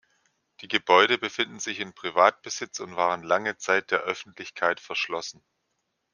[0.61, 5.43] Die Gebäude befinden sich in Privatbesitz und waren lange Zeit der Öffentlichkeit verschlossen.